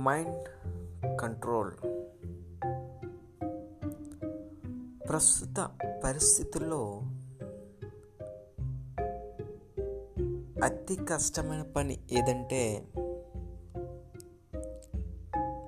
Mind 0.00 0.48
control 1.20 1.70
ప్రస్తుత 5.08 5.70
పరిస్థితుల్లో 6.04 7.00
అతి 10.64 10.96
కష్టమైన 10.96 11.62
పని 11.62 11.98
ఏదంటే 12.12 12.88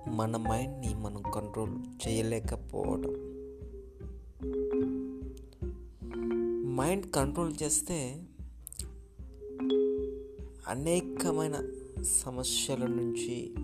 మన 0.08 0.36
మైండ్ని 0.36 0.94
మనం 0.94 1.22
కంట్రోల్ 1.22 2.08
చేయలేకపోవడం. 2.08 3.14
మైండ్ 6.76 7.10
కంట్రోల్ 7.10 7.54
చేస్తే 7.62 8.22
అనేకమైన 10.68 11.68
సమస్యల 12.02 12.86
నుంచి 12.86 13.54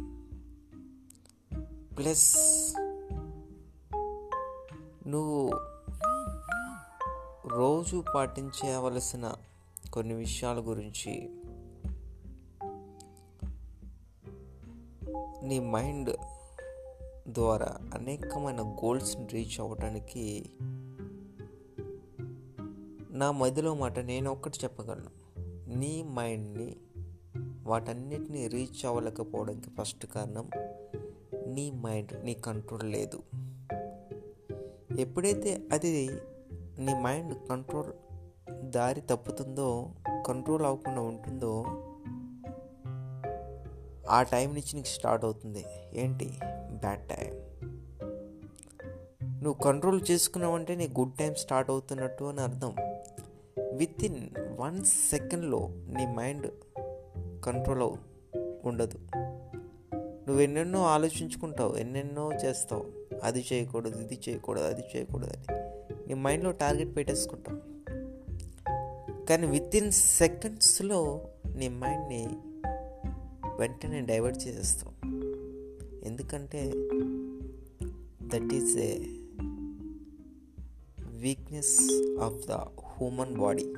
ప్లస్ 1.99 2.37
నువ్వు 5.07 5.51
రోజు 7.49 8.05
పాటించవలసిన 8.15 9.33
కొన్ని 9.93 10.15
విషయాల 10.15 10.61
గురించి 10.61 11.31
నీ 15.43 15.61
మైండ్ 15.61 16.17
ద్వారా 17.29 17.77
అనేకమైన 17.95 18.63
గోల్స్ని 18.63 19.27
రీచ్ 19.27 19.61
అవ్వడానికి 19.61 20.51
నా 23.11 23.31
మధ్యలో 23.31 23.75
మాట 23.75 23.99
నేను 23.99 24.31
ఒక్కటి 24.31 24.59
చెప్పగలను. 24.65 25.11
నీ 25.79 26.03
మైండ్ని 26.03 26.77
వాటన్నిటిని 27.63 28.49
రీచ్ 28.49 28.87
అవ్వలేకపోవడానికి 28.87 29.71
ఫస్ట్ 29.71 30.07
కారణం 30.07 30.51
నీ 31.49 31.71
మైండ్ 31.71 32.25
నీ 32.25 32.35
కంట్రోల్ 32.35 32.93
లేదు. 32.93 33.23
ఎప్పుడైతే 34.99 35.69
అది 35.73 36.11
నీ 36.79 36.95
మైండ్ 36.95 37.49
కంట్రోల్ 37.49 37.93
దారి 38.71 39.01
తప్పుతుందో 39.01 39.91
కంట్రోల్ 40.27 40.63
అవ్వకుండా 40.63 41.01
ఉంటుందో 41.01 41.65
ఆ 44.11 44.23
టైం 44.23 44.49
నుంచి 44.49 44.75
నీకు 44.75 44.87
స్టార్ట్ 44.87 45.25
అవుతుంది. 45.25 45.65
ఏంటి? 45.93 46.39
Bad 46.73 47.09
time. 47.09 47.33
నువ్వు 49.43 49.53
కంట్రోల్ 49.53 50.01
చేసుకున్నావంటే 50.11 50.75
నీ 50.75 50.89
గుడ్ 50.89 51.15
టైం 51.19 51.35
స్టార్ట్ 51.35 51.71
అవుతున్నట్టు 51.71 52.25
అని 52.25 52.41
అర్థం. 52.41 52.75
విత్ 53.77 54.05
ఇన్ 54.05 54.29
వన్ 54.61 54.85
సెకండ్లో 54.85 55.69
నీ 55.69 56.07
మైండ్ 56.07 56.51
కంట్రోల్ 57.45 57.97
ఉండదు. 58.67 58.99
నువ్వు 60.29 60.43
ఎన్నెన్నో 60.43 60.85
ఆలోచించుకుంటావు 60.85 61.77
ఎన్నెన్నో 61.77 62.33
చేస్తావు. 62.45 62.85
అది 63.23 63.47
చేయకూడదు 63.53 64.01
ఇది 64.01 64.21
చేయకూడదు 64.29 64.65
అది 64.65 64.83
చేయకూడదు 64.97 65.31
అని 65.31 65.59
నీ 66.09 66.15
మైండ్లో 66.15 66.51
టార్గెట్ 66.51 66.97
పెట్టేసుకుంటావు 66.97 67.61
కానీ 69.27 69.47
విత్ 69.47 69.77
ఇన్ 69.77 69.93
సెకండ్స్లో 69.93 71.27
నీ 71.57 71.69
మైండ్ని 71.69 72.27
వెంటనే 73.59 74.01
డైవర్ట్ 74.01 74.47
చేసేస్తావు 74.47 74.95
ఎందుకంటే 76.05 76.73
that 78.23 78.55
is 78.55 78.77
a 78.77 78.99
weakness 81.11 81.81
of 82.21 82.47
the 82.47 82.53
human 82.81 83.35
body. 83.37 83.75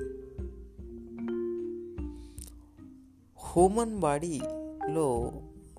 Human 3.37 3.99
బాడీలో 3.99 5.31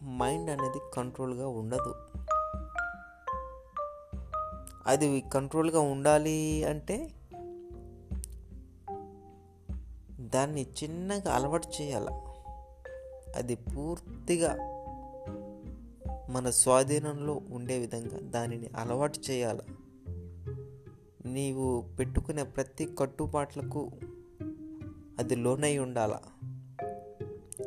మైండ్ 0.05 0.51
అనేది 0.51 0.81
కంట్రోల్గా 0.95 1.49
ఉండదు. 1.49 1.95
అది 4.87 5.21
కంట్రోల్గా 5.21 5.81
ఉండాలి 5.81 6.65
అంటే 6.65 7.11
దాన్ని 10.21 10.63
చిన్నగా 10.63 11.33
అలవాటు 11.33 11.69
చేయాల. 11.83 12.09
అది 13.37 13.55
పూర్తిగా 13.55 14.57
మన 16.31 16.51
స్వాధీనంలో 16.51 17.41
ఉండే 17.51 17.79
విధంగా 17.79 18.21
దానిని 18.21 18.71
అలవాటు 18.77 19.19
చేయాలి. 19.31 19.63
నీవు 21.27 21.85
పెట్టుకునే 21.99 22.43
ప్రతి 22.43 22.97
కట్టుబాట్లకు 22.99 23.91
అది 25.19 25.37
లోనై 25.37 25.79
ఉండాల. 25.79 26.19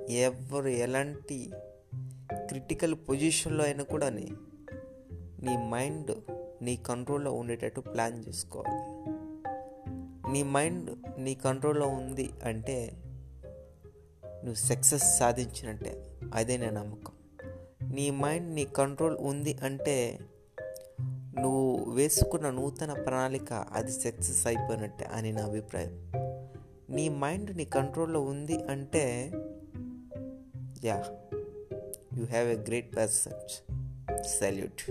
ఎవరు 0.09 0.67
ఎలాంటి 0.67 1.51
క్రిటికల్ 2.47 2.95
పొజిషన్లో 3.09 3.63
అయినా 3.63 3.83
కూడా 3.83 4.09
నీ 4.09 5.69
మైండ్ 5.69 6.11
నీ 6.61 6.75
కంట్రోల్లో 6.75 7.31
ఉండేటట్టు 7.31 7.81
ప్లాన్ 7.81 8.23
చేసుకోవాలి. 8.27 9.05
నీ 10.31 10.43
మైండ్ 10.43 10.97
నీ 11.19 11.35
కంట్రోల్లో 11.35 11.87
ఉంది 11.87 12.29
అంటే 12.43 12.91
నువ్వు 14.25 14.53
సక్సెస్ 14.53 15.17
సాధించినట్టే. 15.17 16.19
అదే 16.33 16.57
నా 16.57 16.69
నమ్మకం. 16.69 17.13
నీ 17.93 18.11
మైండ్ 18.11 18.55
నీ 18.55 18.65
కంట్రోల్ 18.65 19.17
ఉంది 19.17 19.57
అంటే 19.63 20.19
నువ్వు 21.39 21.91
వేసుకున్న 21.91 22.49
నూతన 22.49 22.93
ప్రణాళిక 22.93 23.53
అది 23.53 23.91
సక్సెస్ 23.91 24.47
అయిపోయినట్టే 24.47 25.05
అని 25.05 25.31
నా 25.31 25.45
అభిప్రాయం. 25.45 26.11
నీ 26.89 27.09
మైండ్ 27.09 27.57
నీ 27.57 27.65
కంట్రోల్లో 27.65 28.21
ఉంది 28.21 28.63
అంటే 28.63 29.31
yeah 30.83 31.03
You 32.15 32.25
have 32.27 32.47
a 32.47 32.55
great 32.55 32.93
person. 32.93 33.33
Salute. 34.23 34.85